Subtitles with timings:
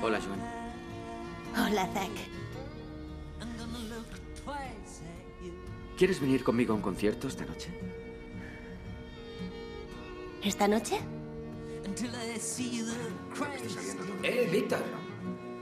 [0.00, 0.40] Hola, Joan.
[1.66, 2.10] Hola, Zack.
[5.96, 7.70] ¿Quieres venir conmigo a un concierto esta noche?
[10.42, 11.00] ¿Esta noche?
[14.22, 14.82] ¡Eh, Víctor!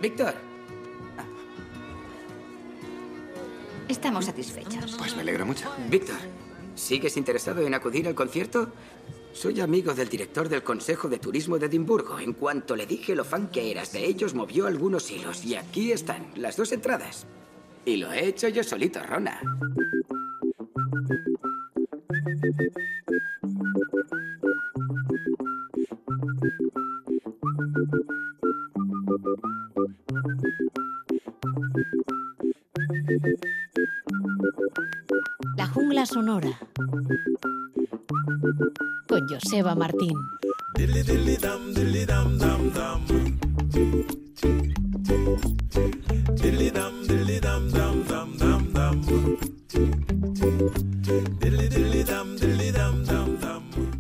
[0.03, 0.35] ¡Víctor!
[3.89, 4.97] Estamos satisfechos.
[4.99, 5.69] Pues me alegro mucho.
[5.89, 6.17] Víctor,
[6.81, 8.69] ¿sigues interesado en acudir al concierto?
[9.33, 12.19] Soy amigo del director del Consejo de Turismo de Edimburgo.
[12.19, 15.45] En cuanto le dije lo fan que eras de ellos, movió algunos hilos.
[15.45, 17.27] Y aquí están, las dos entradas.
[17.85, 19.41] Y lo he hecho yo solito, Rona.
[36.21, 36.51] Sonora.
[39.09, 40.13] Con Joseba Martín.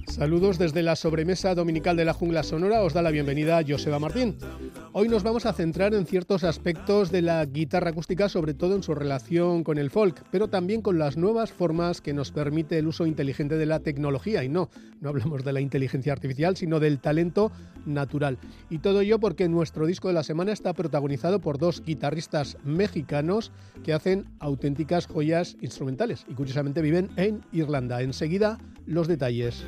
[0.06, 2.82] Saludos desde la sobremesa dominical de la jungla sonora.
[2.82, 4.36] Os da la bienvenida Joseba Martín.
[5.00, 8.82] Hoy nos vamos a centrar en ciertos aspectos de la guitarra acústica, sobre todo en
[8.82, 12.86] su relación con el folk, pero también con las nuevas formas que nos permite el
[12.86, 14.44] uso inteligente de la tecnología.
[14.44, 14.68] Y no,
[15.00, 17.50] no hablamos de la inteligencia artificial, sino del talento
[17.86, 18.38] natural.
[18.68, 23.52] Y todo ello porque nuestro disco de la semana está protagonizado por dos guitarristas mexicanos
[23.84, 28.02] que hacen auténticas joyas instrumentales y curiosamente viven en Irlanda.
[28.02, 29.64] Enseguida, los detalles.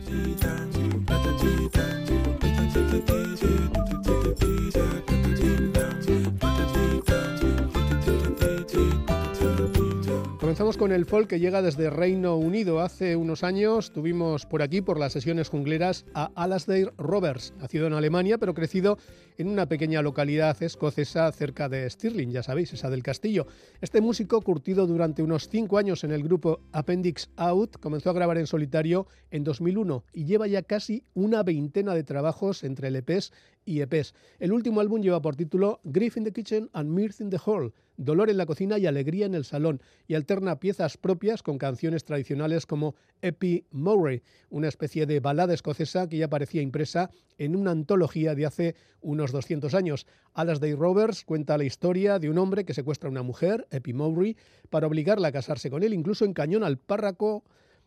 [10.52, 12.80] Comenzamos con el folk que llega desde Reino Unido.
[12.80, 17.94] Hace unos años tuvimos por aquí, por las sesiones jungleras, a Alasdair Roberts, nacido en
[17.94, 18.98] Alemania pero crecido
[19.38, 23.46] en una pequeña localidad escocesa cerca de Stirling, ya sabéis, esa del castillo.
[23.80, 28.36] Este músico, curtido durante unos cinco años en el grupo Appendix Out, comenzó a grabar
[28.36, 33.32] en solitario en 2001 y lleva ya casi una veintena de trabajos entre LPs
[33.64, 34.14] y EPs.
[34.38, 37.72] El último álbum lleva por título Grief in the Kitchen and Mirth in the Hall,
[38.04, 42.04] Dolor en la cocina y alegría en el salón, y alterna piezas propias con canciones
[42.04, 47.70] tradicionales como Epi Mowry, una especie de balada escocesa que ya parecía impresa en una
[47.70, 50.06] antología de hace unos 200 años.
[50.34, 54.36] Alasdair Roberts cuenta la historia de un hombre que secuestra a una mujer, Epi Mowry,
[54.70, 57.44] para obligarla a casarse con él, incluso encañona al párraco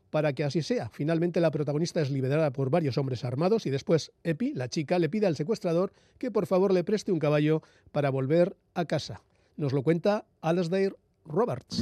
[0.10, 0.90] para que así sea.
[0.90, 5.10] Finalmente la protagonista es liberada por varios hombres armados y después Epi, la chica, le
[5.10, 7.62] pide al secuestrador que por favor le preste un caballo
[7.92, 9.24] para volver a casa.
[9.58, 11.80] Nos lo cuenta Alasdair Roberts.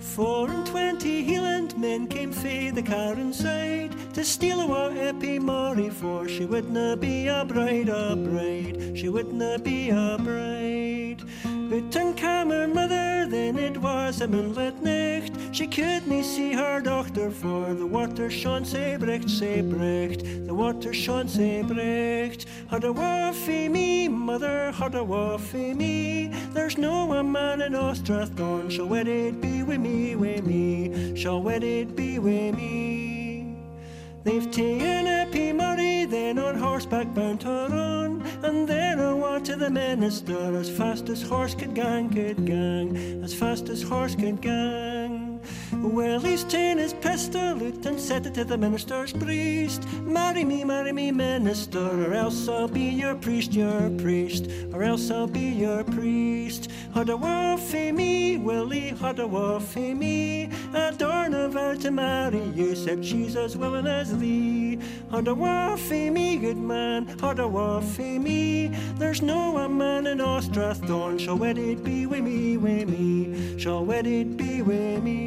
[0.00, 5.90] Four and twenty Hieland men came fae the car inside to steal awa Eppie Murray,
[5.90, 11.22] for she wouldna be a bride, a bride, she wouldna be a bride.
[11.44, 15.33] But in came her mother, then it was a moonlit night.
[15.54, 20.92] She couldn't see her doctor, for the water shone sae bricht, sae bricht, the water
[20.92, 22.46] shone sae bricht.
[22.68, 26.32] Had a waffy me, mother, had a waffy me.
[26.52, 31.94] There's no a man in Ostrathgorn shall wedded be with me, with me, shall wedded
[31.94, 33.56] be with me.
[34.24, 35.52] They've taken a P.
[35.52, 40.68] Murray, then on horseback bound to on, and then I went to the minister as
[40.68, 44.93] fast as horse could gang, could gang, as fast as horse could gang.
[45.84, 49.86] Well, he's ta'en his pistol out and set it to the minister's priest.
[50.00, 55.10] Marry me, marry me, minister, or else I'll be your priest, your priest, or else
[55.10, 56.70] I'll be your priest.
[56.94, 60.48] Had a waffy me, Willie, had a waffy me.
[60.72, 64.78] I darn a vow to marry you, said she's as willing as thee.
[65.10, 68.68] Had a waffy me, good man, had a waffy me.
[68.96, 74.38] There's no a man in Ostrathorn shall wedded be with me, with me, shall wedded
[74.38, 75.23] be with me.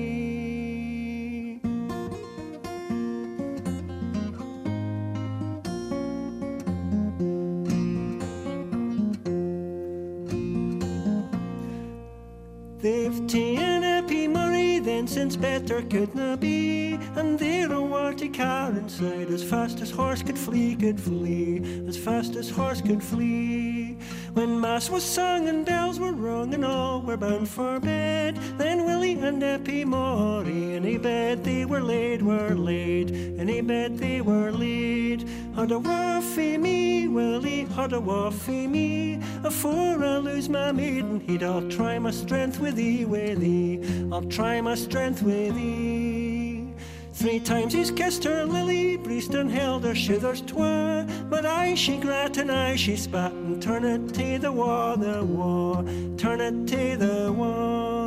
[15.38, 16.94] Better couldna be.
[17.16, 21.98] And there a warty car inside, as fast as horse could flee, could flee, as
[21.98, 23.98] fast as horse could flee.
[24.34, 28.86] When mass was sung and bells were rung and all were bound for bed, then
[28.86, 33.98] Willie and Eppie Murray in a bed they were laid, were laid, in a bed
[33.98, 35.28] they were laid.
[35.57, 39.19] Had a waffy me, Willie, had a waffy me.
[39.44, 43.81] Afore I lose my maidenhead, I'll try my strength with thee, thee.
[44.12, 46.63] I'll try my strength with thee.
[47.12, 51.07] Three times he's kissed her lily, breast and held her shoulders twa.
[51.27, 55.25] But I she grat and I she spat and turn it to the wa, the
[55.25, 55.81] wa,
[56.18, 58.06] turn it to the wa.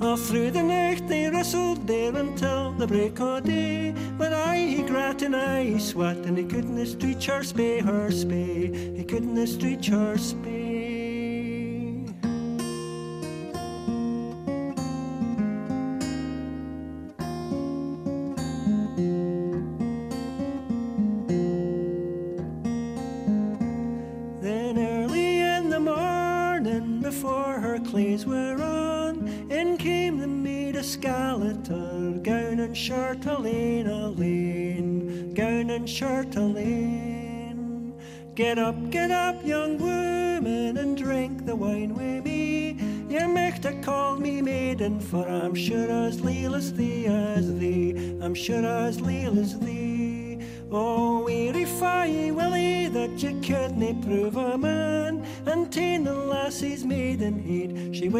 [0.00, 3.94] All through the night they wrestled there until the break o' day.
[4.18, 8.08] But I he grat and I he swat and he couldn't stretch her spay, her
[8.10, 8.96] spay.
[8.96, 10.69] He couldn't stretch her spay.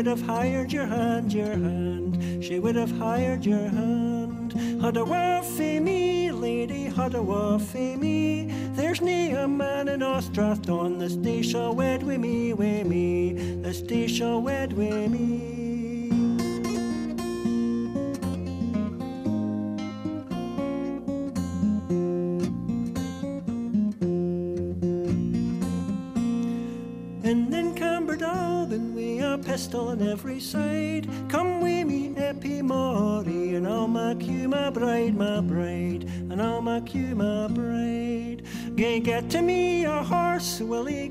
[0.00, 2.42] Would have hired your hand, your hand.
[2.42, 4.54] She would have hired your hand.
[4.80, 8.50] Had a waffy me, lady, had a waffy me.
[8.72, 13.34] There's nae a man in Ostrathon this day shall wed wi' me, wi' me.
[13.60, 15.59] This day shall wed wi' me.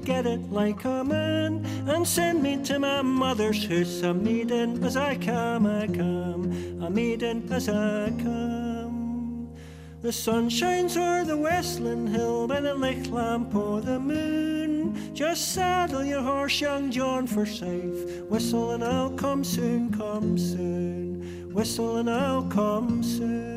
[0.03, 1.65] Get it like a man?
[1.87, 6.89] And send me to my mother's house, a maiden as I come, I come, a
[6.89, 9.49] maiden as I come.
[10.01, 15.13] The sun shines o'er the westland hill by the licht lamp o' the moon.
[15.13, 18.23] Just saddle your horse, young John Forsyth.
[18.29, 21.51] Whistle and I'll come soon, come soon.
[21.53, 23.49] Whistle and I'll come soon.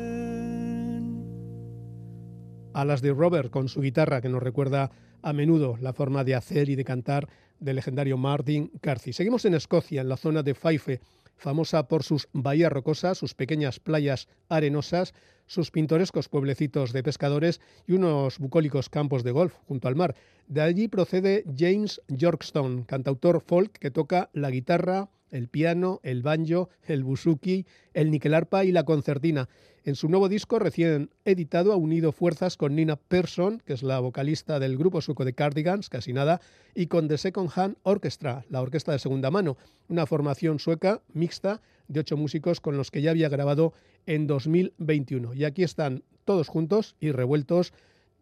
[2.73, 4.91] Alas de Robert con su guitarra que nos recuerda
[5.23, 7.27] a menudo la forma de hacer y de cantar
[7.59, 9.13] del legendario Martin Carthy.
[9.13, 10.99] Seguimos en Escocia, en la zona de Fife,
[11.35, 15.13] famosa por sus bahías rocosas, sus pequeñas playas arenosas,
[15.47, 20.15] sus pintorescos pueblecitos de pescadores y unos bucólicos campos de golf junto al mar.
[20.47, 26.69] De allí procede James Yorkstone, cantautor folk que toca la guitarra, el piano, el banjo,
[26.87, 29.49] el buzuki, el niquelarpa y la concertina.
[29.83, 33.99] En su nuevo disco recién editado ha unido fuerzas con Nina Persson, que es la
[33.99, 36.39] vocalista del grupo sueco de Cardigans, casi nada,
[36.73, 39.57] y con The Second Hand Orchestra, la orquesta de segunda mano,
[39.89, 43.73] una formación sueca mixta de ocho músicos con los que ya había grabado
[44.05, 45.33] en 2021.
[45.33, 47.73] Y aquí están todos juntos y revueltos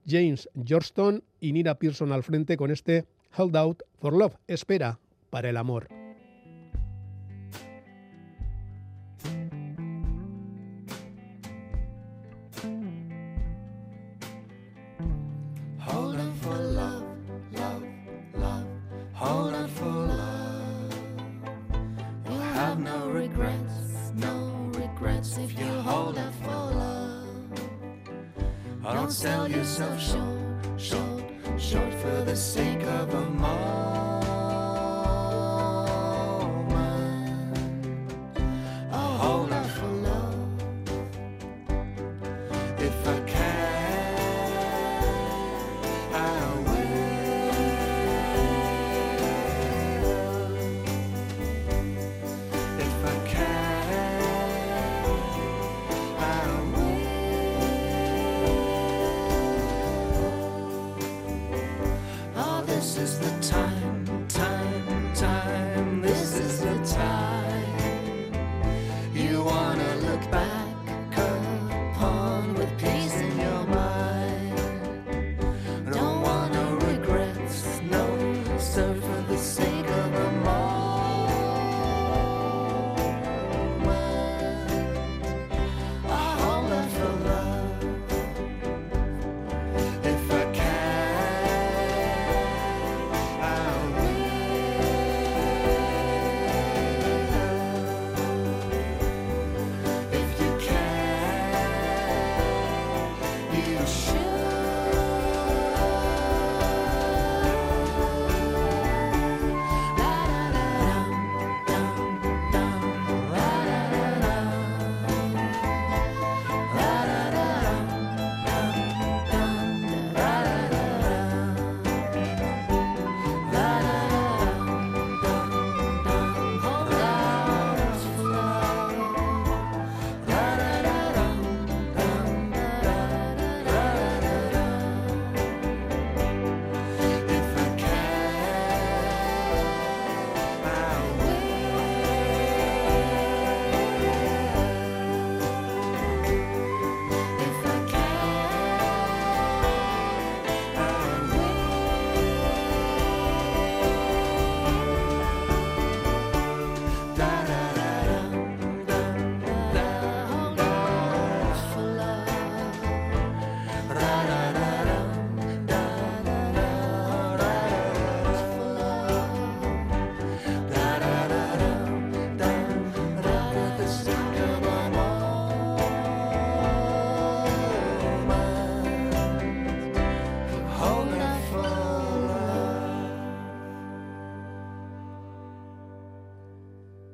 [0.07, 3.05] James Johnston y Nina Pearson al frente con este
[3.37, 4.99] Hold Out for Love, espera
[5.29, 6.00] para el amor.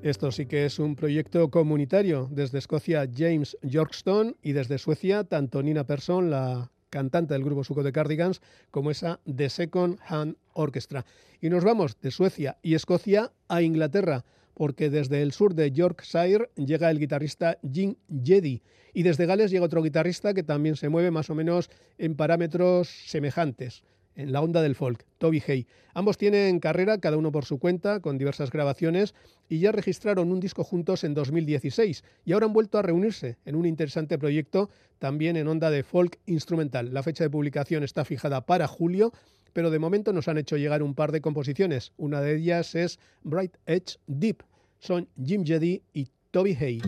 [0.07, 2.29] Esto sí que es un proyecto comunitario.
[2.31, 7.83] Desde Escocia, James Yorkstone y desde Suecia, tanto Nina Persson, la cantante del grupo Suco
[7.83, 11.05] de Cardigans, como esa The Second Hand Orchestra.
[11.41, 14.23] Y nos vamos de Suecia y Escocia a Inglaterra,
[14.53, 18.61] porque desde el sur de Yorkshire llega el guitarrista Jim Jedi
[18.93, 22.87] y desde Gales llega otro guitarrista que también se mueve más o menos en parámetros
[22.87, 23.83] semejantes
[24.17, 25.67] en la onda del folk, Toby Hay.
[25.93, 29.15] Ambos tienen carrera, cada uno por su cuenta, con diversas grabaciones,
[29.47, 33.55] y ya registraron un disco juntos en 2016, y ahora han vuelto a reunirse en
[33.55, 34.69] un interesante proyecto,
[34.99, 36.93] también en onda de folk instrumental.
[36.93, 39.13] La fecha de publicación está fijada para julio,
[39.53, 41.93] pero de momento nos han hecho llegar un par de composiciones.
[41.97, 44.43] Una de ellas es Bright Edge Deep.
[44.79, 46.81] Son Jim Jedi y Toby Hay.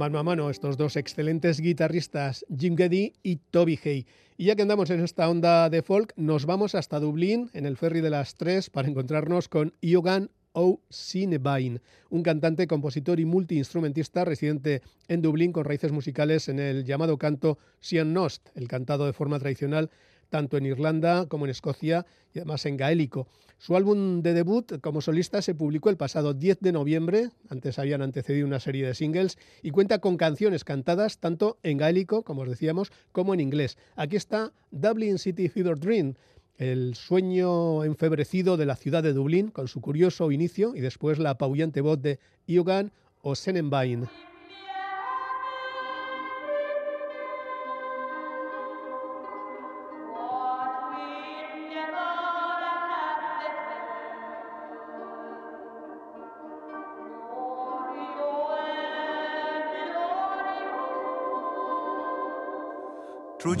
[0.00, 4.06] Mano a mano estos dos excelentes guitarristas, Jim Geddy y Toby Hay.
[4.38, 7.76] Y ya que andamos en esta onda de folk, nos vamos hasta Dublín, en el
[7.76, 14.80] ferry de las tres, para encontrarnos con Iogan O'Cinebine, un cantante, compositor y multiinstrumentista residente
[15.06, 17.58] en Dublín con raíces musicales en el llamado canto
[18.06, 19.90] Nost, el cantado de forma tradicional
[20.30, 23.28] tanto en Irlanda como en Escocia y además en gaélico.
[23.58, 28.00] Su álbum de debut como solista se publicó el pasado 10 de noviembre, antes habían
[28.00, 32.48] antecedido una serie de singles, y cuenta con canciones cantadas tanto en gaélico, como os
[32.48, 33.76] decíamos, como en inglés.
[33.96, 36.14] Aquí está Dublin City Fever Dream,
[36.56, 41.30] el sueño enfebrecido de la ciudad de Dublín, con su curioso inicio y después la
[41.30, 44.08] apabullante voz de Iogan o Senenbain.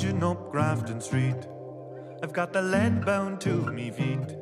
[0.00, 1.46] Trudging up Grafton Street,
[2.22, 4.34] I've got the lead bound to me feet.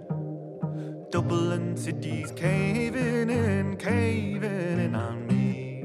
[1.11, 5.83] Dublin city's caving in, caving in on me.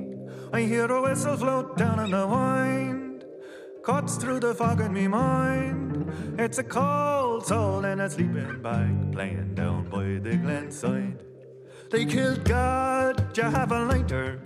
[0.53, 3.25] I hear a whistle float down on the wind,
[3.83, 6.05] cuts through the fog in me mind.
[6.37, 11.23] It's a cold soul in a sleeping bag, playing down by the glen side.
[11.89, 14.39] They killed God, you have a lighter.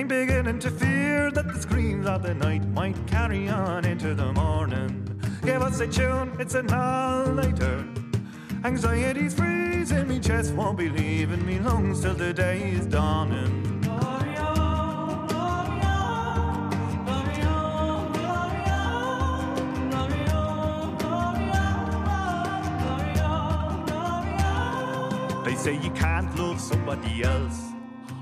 [0.00, 4.32] I'm beginning to fear that the screams of the night might carry on into the
[4.32, 5.20] morning.
[5.42, 7.84] Give us a tune, it's an all-nighter.
[8.64, 13.82] Anxiety's freezing me chest, won't be leaving me lungs till the day is dawning.
[25.44, 27.69] They say you can't love somebody else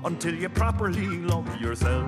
[0.05, 2.07] until you properly love yourself.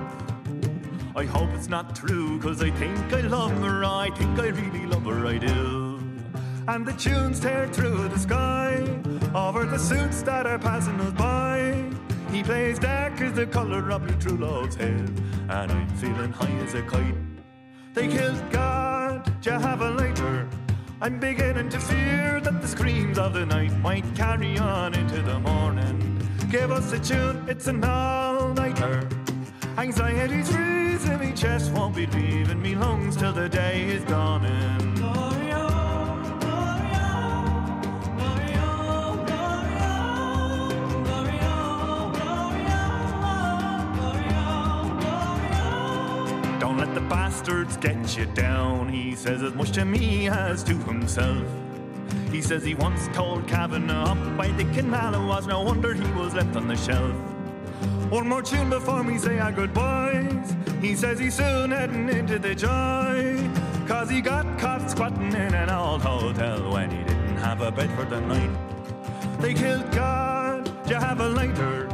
[1.16, 4.86] I hope it's not true, cause I think I love her, I think I really
[4.86, 6.00] love her, I do.
[6.68, 8.82] And the tunes tear through the sky
[9.36, 11.84] over the suits that are passing us by.
[12.32, 15.06] He plays dark as the colour of your true love's hair,
[15.50, 17.16] and I'm feeling high as a kite.
[17.94, 20.48] They killed God, a lighter?
[21.02, 25.40] I'm beginning to fear that the screams of the night might carry on into the
[25.40, 26.01] morning.
[26.52, 29.08] Give us a tune, it's an all-nighter.
[29.78, 34.96] Anxiety's freezing me chest, won't be leaving me lungs till the day is dawning.
[46.60, 48.90] Don't let the bastards get you down.
[48.90, 51.61] He says as much to me as to himself.
[52.32, 56.10] He says he once told Kavanagh up by the canal it was no wonder he
[56.14, 57.14] was left on the shelf.
[58.10, 60.56] One more tune before we say our goodbyes.
[60.80, 63.38] He says he's soon heading into the joy.
[63.86, 67.92] Cause he got caught squatting in an old hotel when he didn't have a bed
[67.98, 69.42] for the night.
[69.42, 71.90] They killed God, you have a lighter?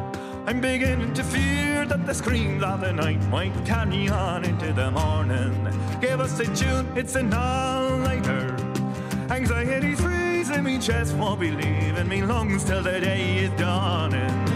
[0.45, 4.91] I'm beginning to fear that the screams of the night might carry on into the
[4.91, 5.67] morning.
[5.99, 8.55] Give us a tune, it's an all-nighter.
[9.29, 9.99] Anxiety's
[10.63, 14.46] me chest, won't be leaving me lungs till the day is dawning.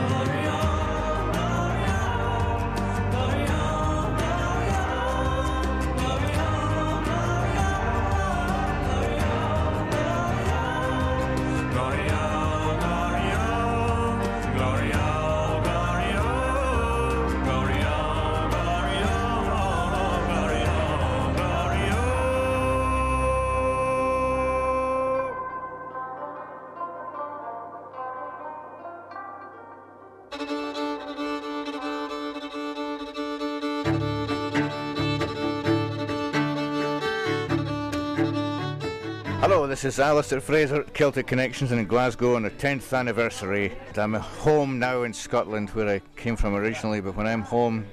[39.72, 43.72] This is Alistair Fraser, Celtic Connections in Glasgow on the 10th anniversary.
[43.96, 47.86] I'm home now in Scotland where I came from originally, but when I'm home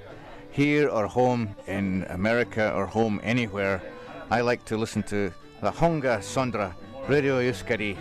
[0.51, 3.81] here or home in America or home anywhere,
[4.29, 6.75] I like to listen to La Honga Sondra,
[7.07, 7.95] Radio Euskadi.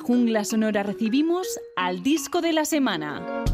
[0.00, 3.44] Jungla sonora recibimos al disco de la semana.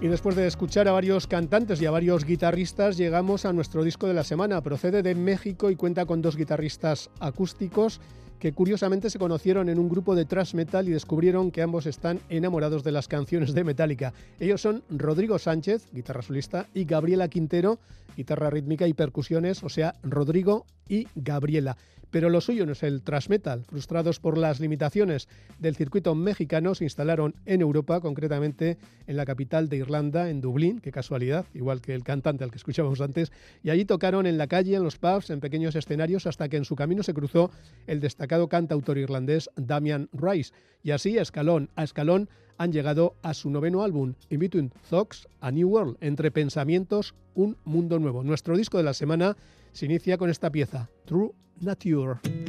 [0.00, 4.06] Y después de escuchar a varios cantantes y a varios guitarristas, llegamos a nuestro disco
[4.06, 4.60] de la semana.
[4.60, 8.00] Procede de México y cuenta con dos guitarristas acústicos
[8.38, 12.20] que curiosamente se conocieron en un grupo de thrash metal y descubrieron que ambos están
[12.28, 14.12] enamorados de las canciones de Metallica.
[14.38, 17.78] Ellos son Rodrigo Sánchez, guitarra solista, y Gabriela Quintero,
[18.16, 21.76] guitarra rítmica y percusiones, o sea, Rodrigo y Gabriela.
[22.10, 23.64] Pero lo suyo no es el thrash metal.
[23.64, 29.68] Frustrados por las limitaciones del circuito mexicano, se instalaron en Europa, concretamente en la capital
[29.68, 33.70] de Irlanda, en Dublín, qué casualidad, igual que el cantante al que escuchábamos antes, y
[33.70, 36.76] allí tocaron en la calle, en los pubs, en pequeños escenarios, hasta que en su
[36.76, 37.50] camino se cruzó
[37.86, 40.52] el destacado cantautor irlandés Damian Rice.
[40.82, 45.50] Y así, escalón a escalón, han llegado a su noveno álbum, In Between Thoughts, A
[45.50, 48.22] New World, entre pensamientos, un mundo nuevo.
[48.22, 49.36] Nuestro disco de la semana
[49.72, 52.47] se inicia con esta pieza, True Nature.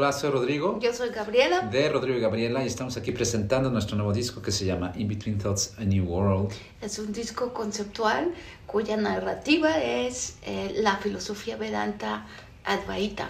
[0.00, 0.80] Hola, soy Rodrigo.
[0.80, 1.68] Yo soy Gabriela.
[1.70, 5.08] De Rodrigo y Gabriela y estamos aquí presentando nuestro nuevo disco que se llama In
[5.08, 6.54] Between Thoughts, A New World.
[6.80, 8.32] Es un disco conceptual
[8.66, 12.26] cuya narrativa es eh, la filosofía Vedanta
[12.64, 13.28] Advaita,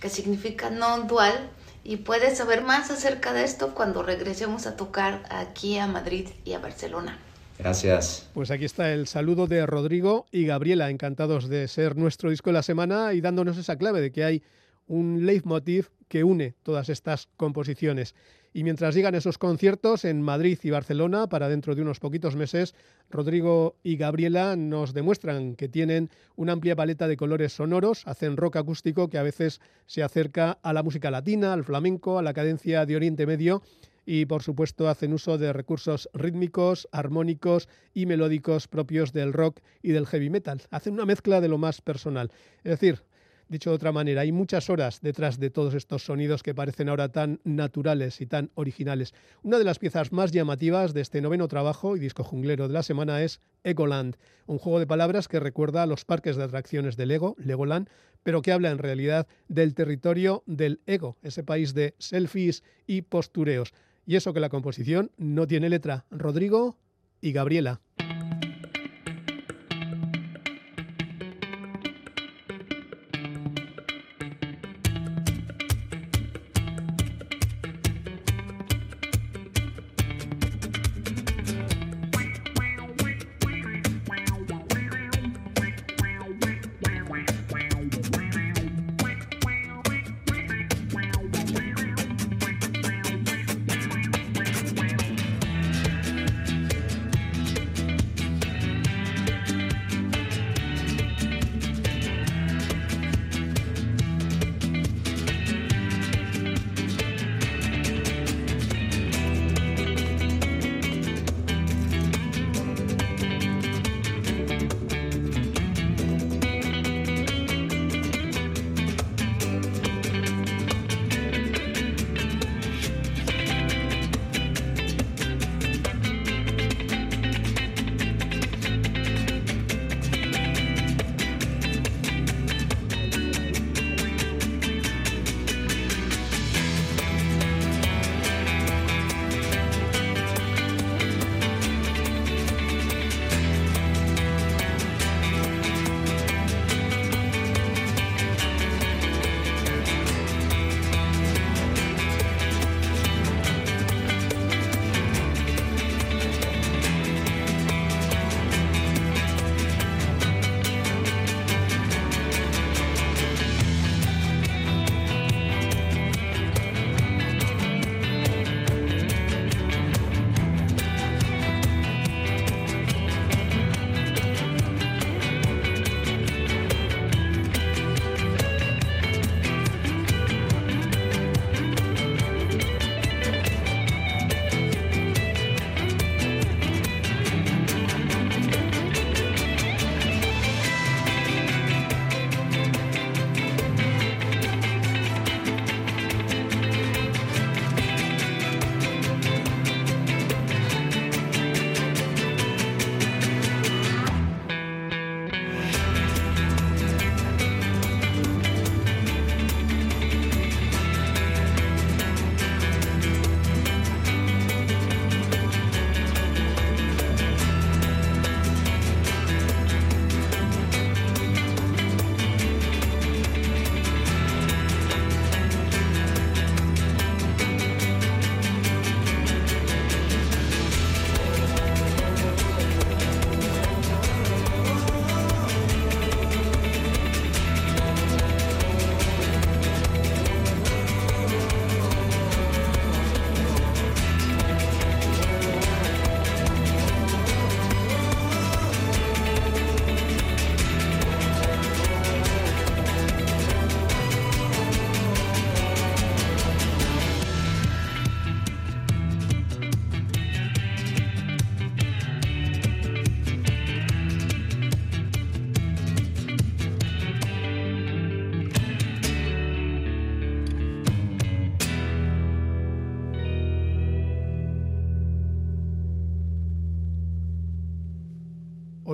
[0.00, 1.50] que significa no dual.
[1.84, 6.54] Y puedes saber más acerca de esto cuando regresemos a tocar aquí a Madrid y
[6.54, 7.16] a Barcelona.
[7.60, 8.28] Gracias.
[8.34, 12.54] Pues aquí está el saludo de Rodrigo y Gabriela, encantados de ser nuestro disco de
[12.54, 14.42] la semana y dándonos esa clave de que hay
[14.88, 18.14] un leitmotiv que une todas estas composiciones.
[18.52, 22.74] Y mientras llegan esos conciertos en Madrid y Barcelona para dentro de unos poquitos meses,
[23.10, 28.56] Rodrigo y Gabriela nos demuestran que tienen una amplia paleta de colores sonoros, hacen rock
[28.56, 32.86] acústico que a veces se acerca a la música latina, al flamenco, a la cadencia
[32.86, 33.62] de Oriente Medio
[34.10, 39.92] y por supuesto hacen uso de recursos rítmicos, armónicos y melódicos propios del rock y
[39.92, 40.62] del heavy metal.
[40.70, 42.32] Hacen una mezcla de lo más personal.
[42.64, 43.02] Es decir,
[43.48, 47.08] Dicho de otra manera, hay muchas horas detrás de todos estos sonidos que parecen ahora
[47.08, 49.14] tan naturales y tan originales.
[49.42, 52.82] Una de las piezas más llamativas de este noveno trabajo y disco junglero de la
[52.82, 57.06] semana es Egoland, un juego de palabras que recuerda a los parques de atracciones de
[57.06, 57.88] Lego, Legoland,
[58.22, 63.72] pero que habla en realidad del territorio del ego, ese país de selfies y postureos.
[64.04, 66.04] Y eso que la composición no tiene letra.
[66.10, 66.76] Rodrigo
[67.22, 67.80] y Gabriela.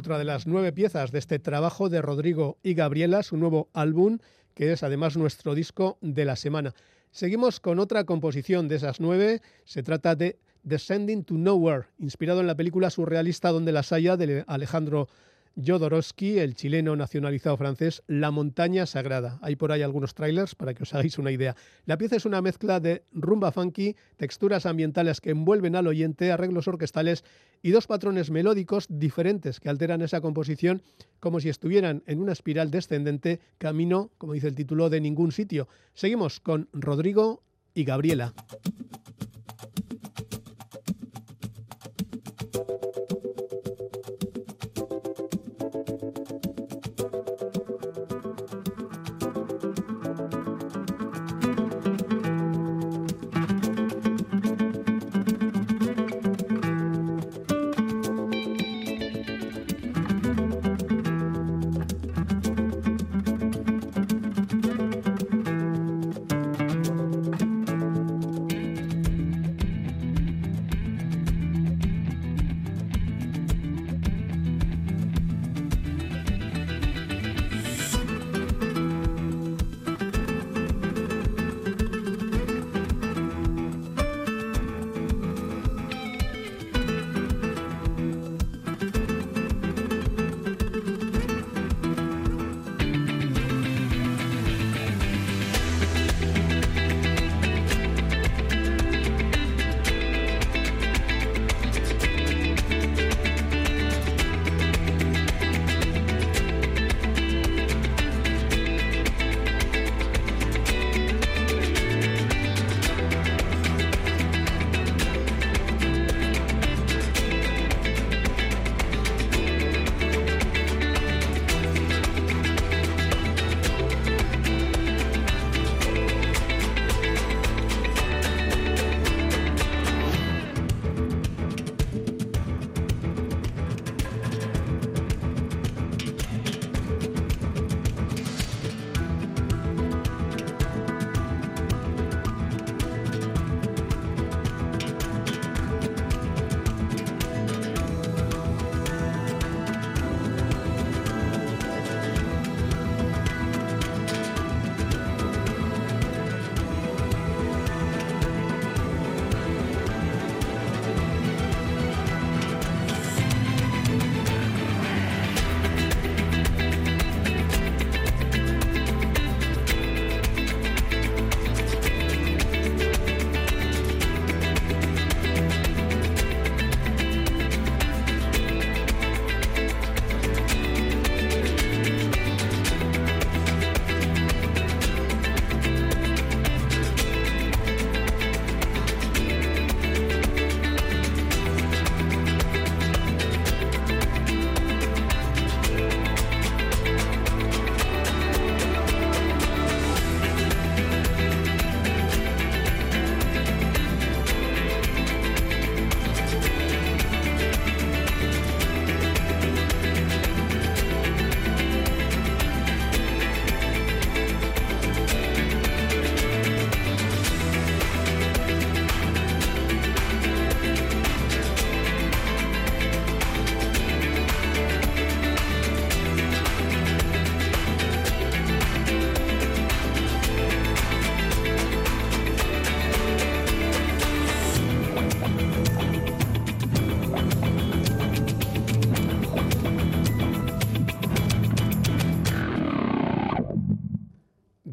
[0.05, 4.19] Otra de las nueve piezas de este trabajo de Rodrigo y Gabriela, su nuevo álbum,
[4.53, 6.75] que es además nuestro disco de la semana.
[7.11, 9.41] Seguimos con otra composición de esas nueve.
[9.65, 14.45] Se trata de Descending to Nowhere, inspirado en la película surrealista Donde la Saya de
[14.47, 15.09] Alejandro
[15.57, 19.39] Jodorowsky, el chileno nacionalizado francés, La montaña sagrada.
[19.43, 21.57] Hay por ahí algunos trailers para que os hagáis una idea.
[21.87, 26.69] La pieza es una mezcla de rumba funky, texturas ambientales que envuelven al oyente, arreglos
[26.69, 27.25] orquestales
[27.63, 30.83] y dos patrones melódicos diferentes que alteran esa composición
[31.21, 35.69] como si estuvieran en una espiral descendente camino, como dice el título, de ningún sitio.
[35.95, 37.43] Seguimos con Rodrigo
[37.75, 38.35] y Gabriela.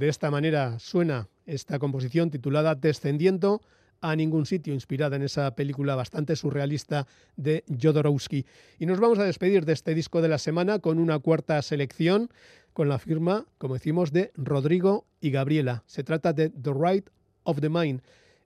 [0.02, 3.62] De esta manera suena esta composición titulada Descendiendo
[4.02, 8.44] a ningún sitio, inspirada en esa película bastante surrealista de Jodorowsky.
[8.80, 12.32] Y nos vamos a despedir de este disco de la semana con una cuarta selección,
[12.74, 15.84] con la firma, como decimos, de Rodrigo y Gabriela.
[15.86, 17.08] Se trata de The Right
[17.44, 18.02] of the Mind.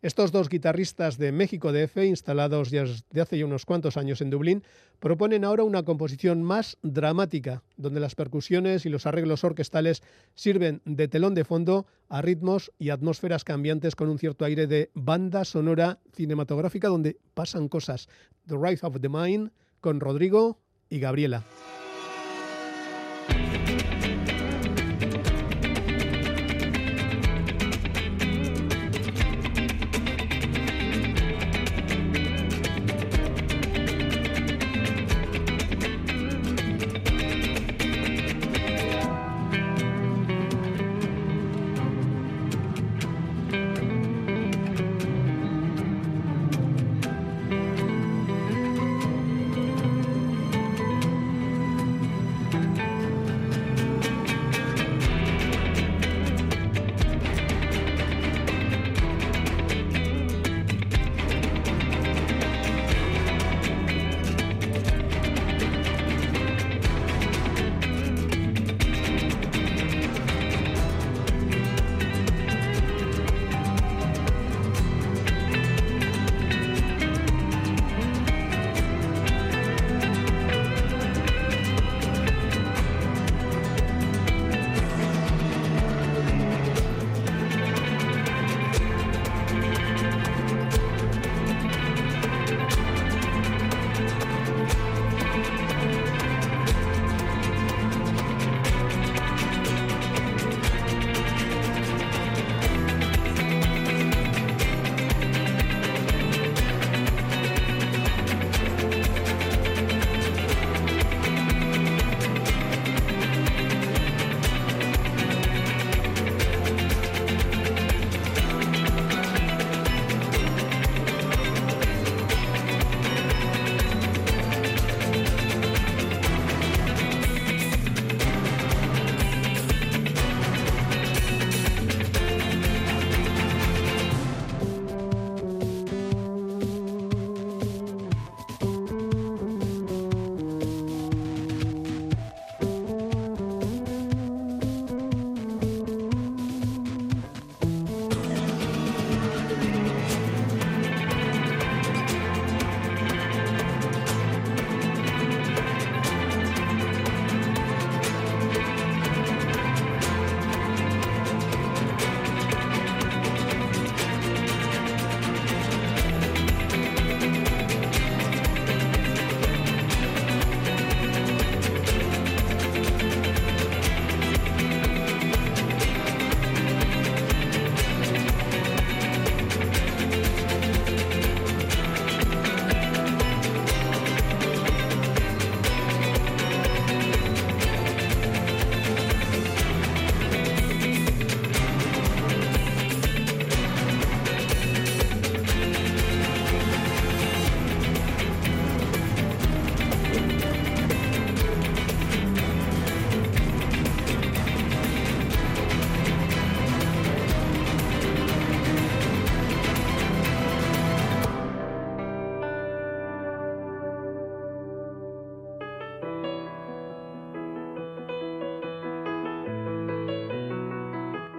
[0.06, 4.64] Estos dos guitarristas de México DF, instalados ya de hace unos cuantos años en Dublín,
[5.00, 10.04] proponen ahora una composición más dramática, donde las percusiones y los arreglos orquestales
[10.36, 14.92] sirven de telón de fondo a ritmos y atmósferas cambiantes con un cierto aire de
[14.94, 18.08] banda sonora cinematográfica donde pasan cosas.
[18.46, 21.44] The Rise of the Mind con Rodrigo y Gabriela.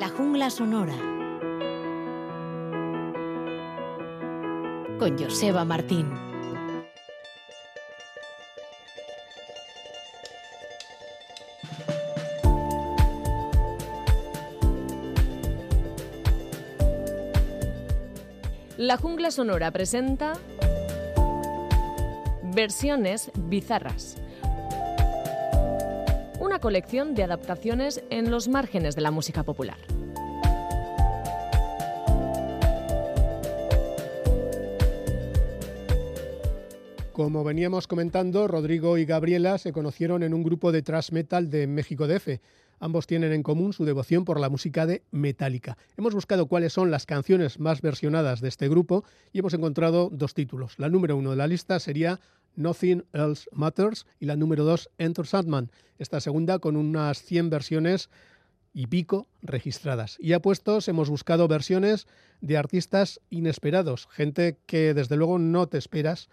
[0.07, 0.95] La jungla sonora.
[5.01, 6.09] Con Joseba Martín.
[18.77, 20.35] La jungla sonora presenta
[22.55, 24.19] Versiones bizarras.
[26.39, 29.96] Una colección de adaptaciones en los márgenes de la música popular.
[37.17, 41.67] Como veníamos comentando, Rodrigo y Gabriela se conocieron en un grupo de thrash metal de
[41.67, 42.43] México DF.
[42.79, 45.79] Ambos tienen en común su devoción por la música de Metallica.
[45.97, 49.03] Hemos buscado cuáles son las canciones más versionadas de este grupo
[49.33, 50.79] y hemos encontrado dos títulos.
[50.79, 52.21] La número uno de la lista sería
[52.55, 55.71] Nothing Else Matters y la número dos Enter Sandman.
[55.99, 58.11] Esta segunda con unas 100 versiones
[58.75, 60.19] y pico registradas.
[60.21, 62.07] Y a puestos hemos buscado versiones
[62.43, 66.29] de artistas inesperados, gente que desde luego no te esperas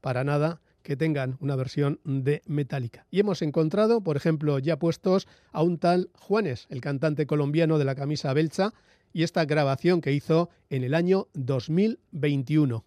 [0.00, 3.06] para nada que tengan una versión de Metallica.
[3.10, 7.84] Y hemos encontrado, por ejemplo, ya puestos a un tal Juanes, el cantante colombiano de
[7.84, 8.72] la camisa belcha,
[9.12, 12.84] y esta grabación que hizo en el año 2021.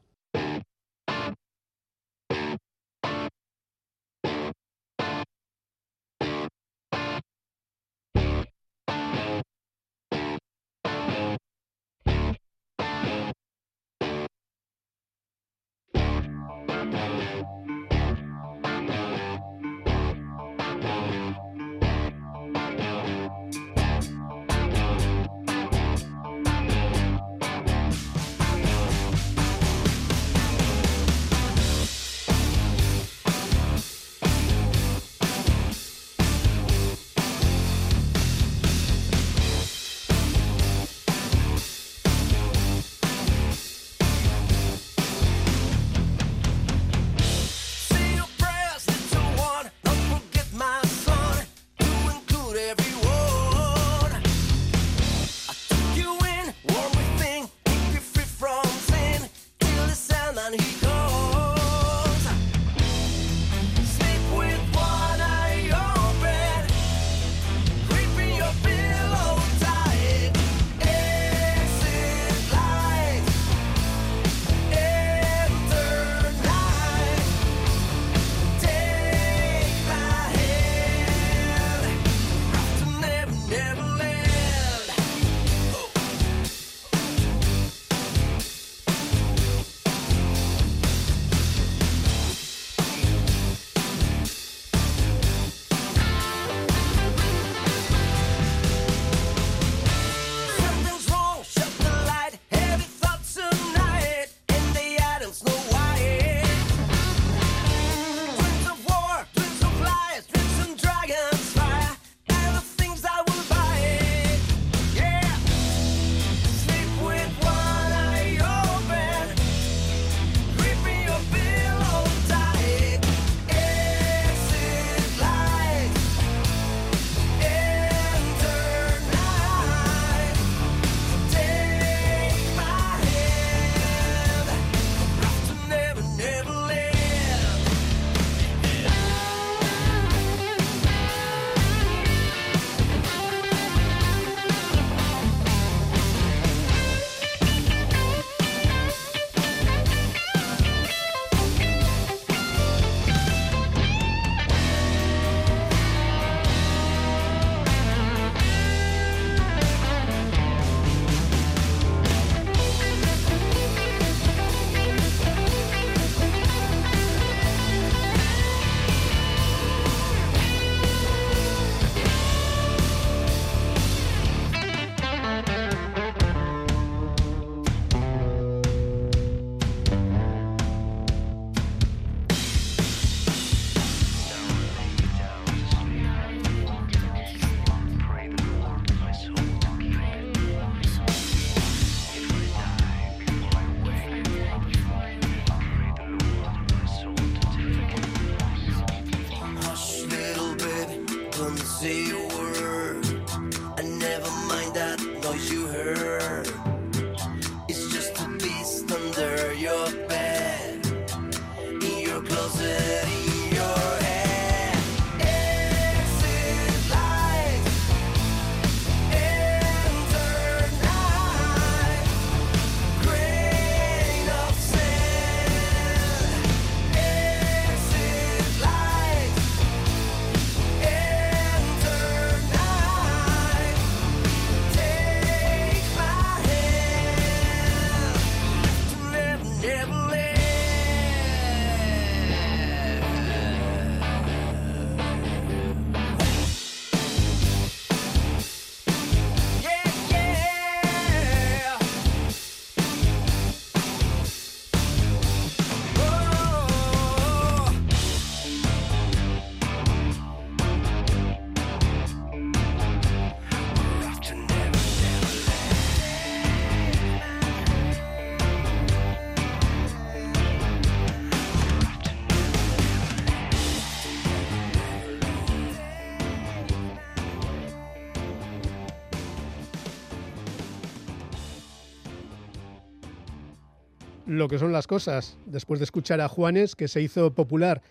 [284.41, 287.83] Lo que son las cosas, después de escuchar a Juanes, que se hizo popular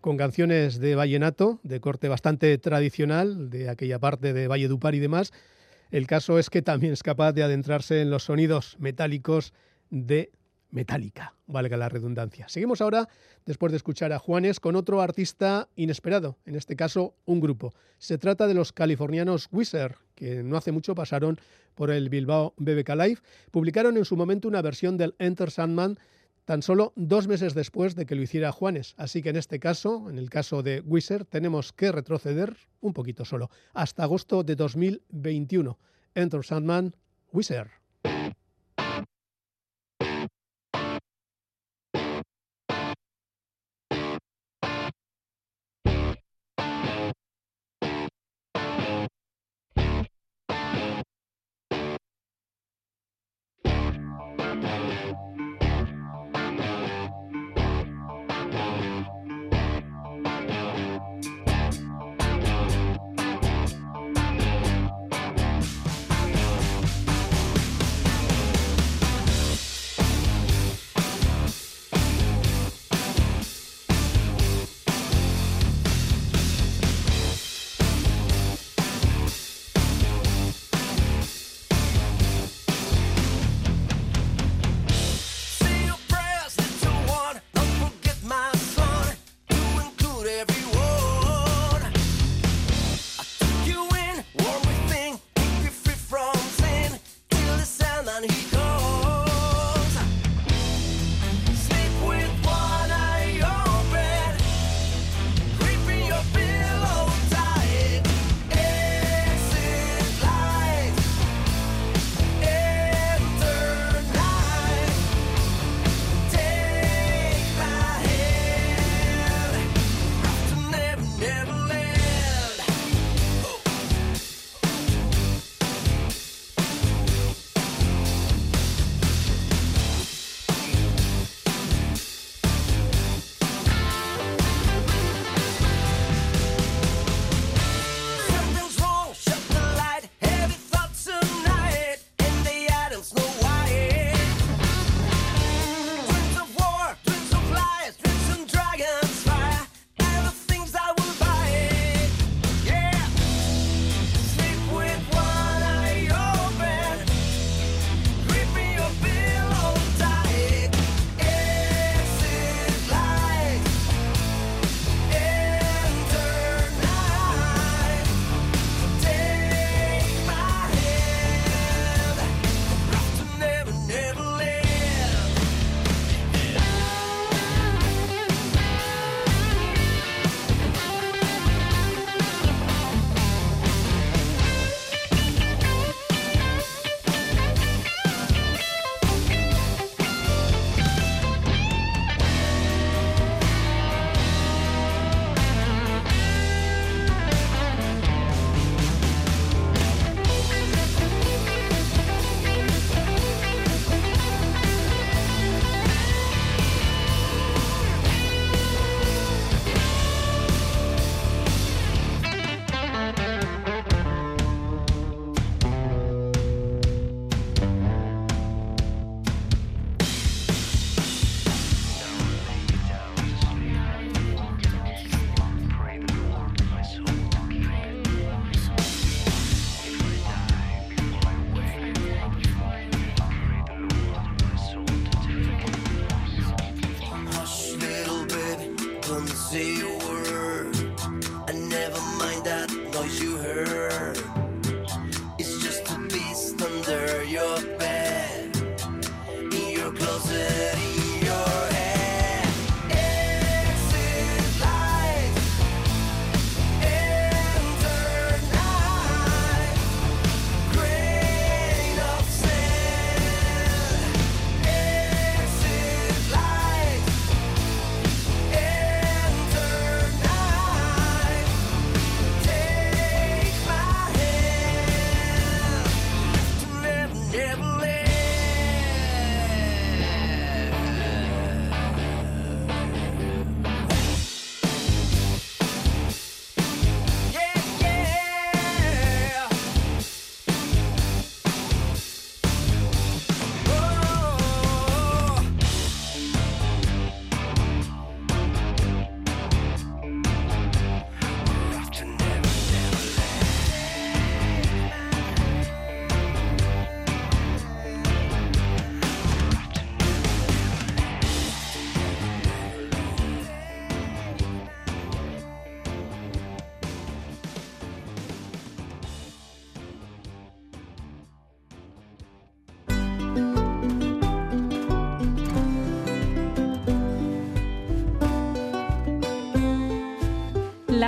[0.00, 5.34] con canciones de vallenato, de corte bastante tradicional, de aquella parte de Valledupar y demás,
[5.90, 9.52] el caso es que también es capaz de adentrarse en los sonidos metálicos
[9.90, 10.30] de
[10.70, 12.48] Metallica, valga la redundancia.
[12.48, 13.08] Seguimos ahora,
[13.46, 17.74] después de escuchar a Juanes, con otro artista inesperado, en este caso un grupo.
[17.98, 21.38] Se trata de los californianos Wizard, que no hace mucho pasaron
[21.74, 23.18] por el Bilbao BBK Live.
[23.50, 25.98] Publicaron en su momento una versión del Enter Sandman
[26.44, 28.94] tan solo dos meses después de que lo hiciera Juanes.
[28.96, 33.24] Así que en este caso, en el caso de Wizard, tenemos que retroceder un poquito
[33.24, 35.78] solo, hasta agosto de 2021.
[36.14, 36.96] Enter Sandman,
[37.32, 37.77] Wizard.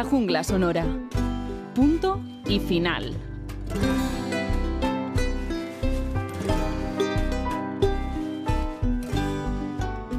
[0.01, 0.87] La jungla sonora.
[1.75, 3.15] Punto y final.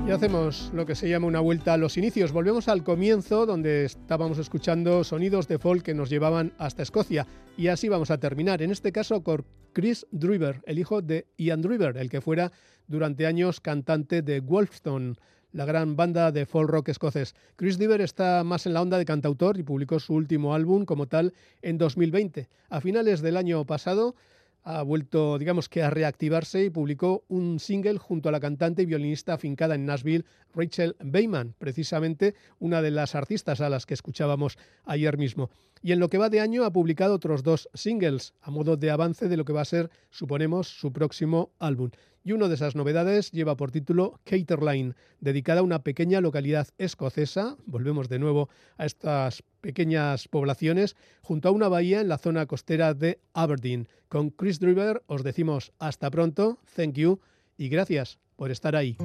[0.07, 2.31] Y hacemos lo que se llama una vuelta a los inicios.
[2.31, 7.25] Volvemos al comienzo, donde estábamos escuchando sonidos de folk que nos llevaban hasta Escocia.
[7.57, 8.61] Y así vamos a terminar.
[8.61, 12.51] En este caso con Chris Driver, el hijo de Ian Driver, el que fuera
[12.85, 15.15] durante años cantante de Wolfstone
[15.51, 17.35] la gran banda de folk rock escocés.
[17.55, 21.07] Chris Driver está más en la onda de cantautor y publicó su último álbum como
[21.07, 22.47] tal en 2020.
[22.69, 24.15] A finales del año pasado
[24.63, 28.85] ha vuelto, digamos que a reactivarse y publicó un single junto a la cantante y
[28.85, 34.57] violinista afincada en Nashville, Rachel Bayman, precisamente una de las artistas a las que escuchábamos
[34.85, 35.49] ayer mismo.
[35.81, 38.91] Y en lo que va de año ha publicado otros dos singles, a modo de
[38.91, 41.89] avance de lo que va a ser, suponemos, su próximo álbum.
[42.23, 47.57] Y una de esas novedades lleva por título Caterline, dedicada a una pequeña localidad escocesa,
[47.65, 52.93] volvemos de nuevo a estas pequeñas poblaciones, junto a una bahía en la zona costera
[52.93, 53.87] de Aberdeen.
[54.07, 57.19] Con Chris Driver os decimos hasta pronto, thank you
[57.57, 58.97] y gracias por estar ahí.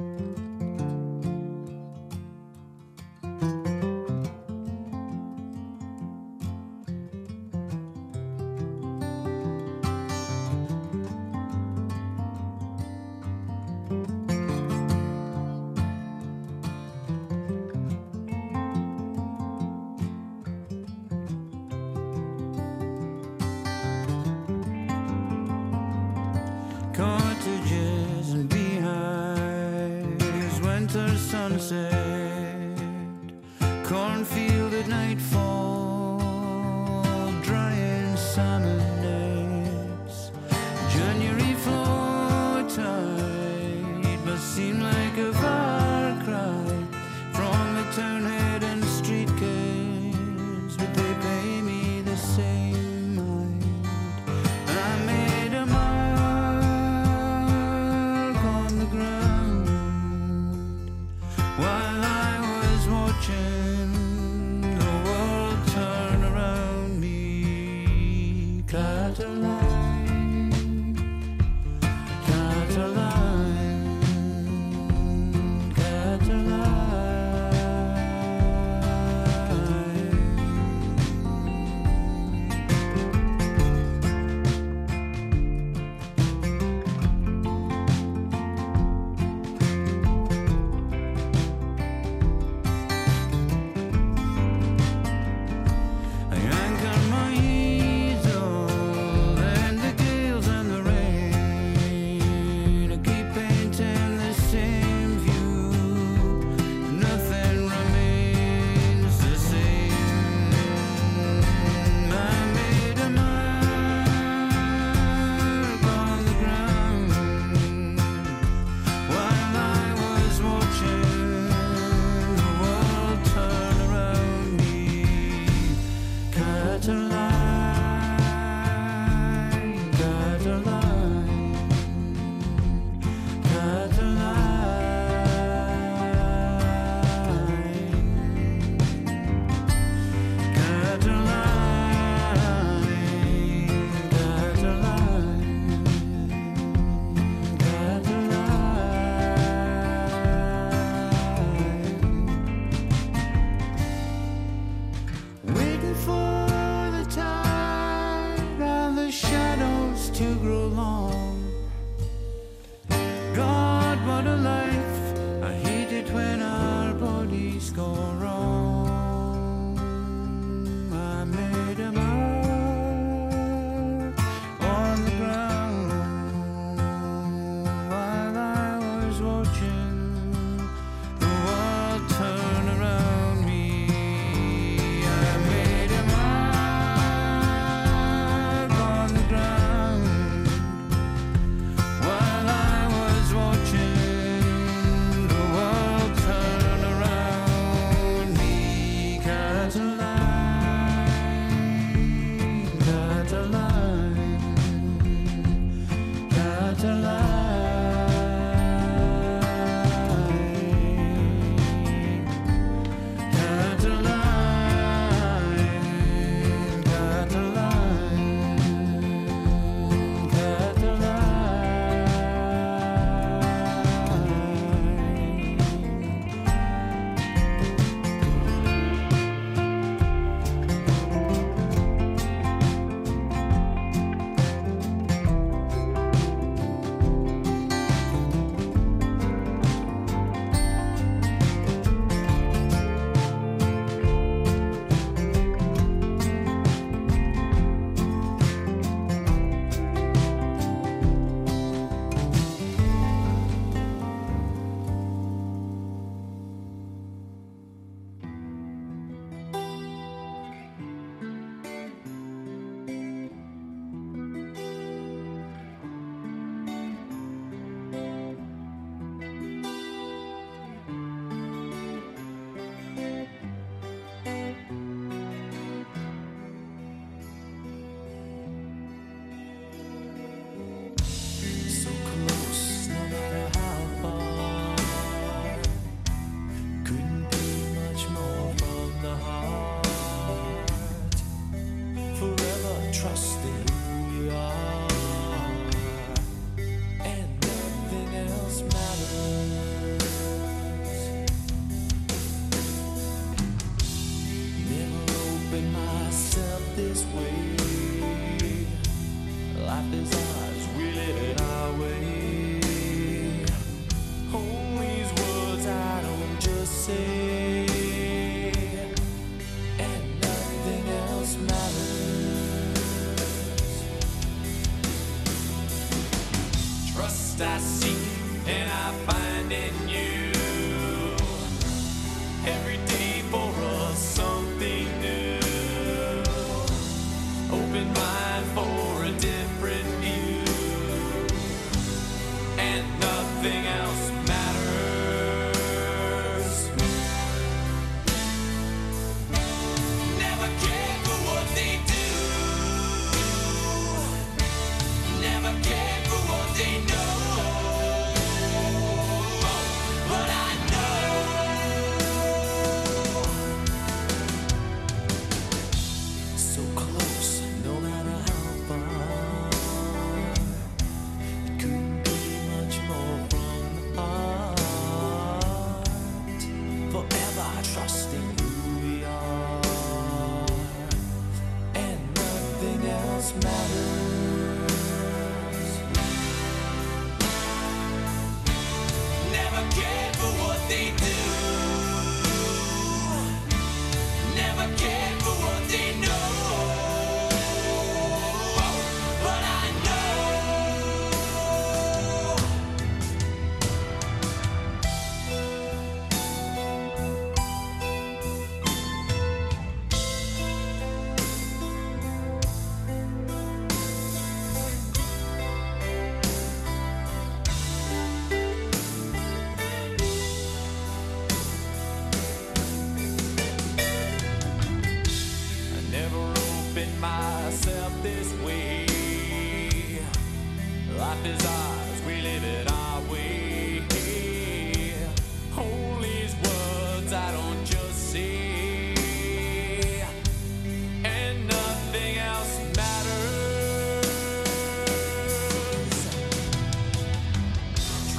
[31.59, 32.77] sunset,
[33.83, 36.19] cornfield at nightfall,
[37.41, 38.96] dry and summer.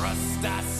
[0.08, 0.77] Trust I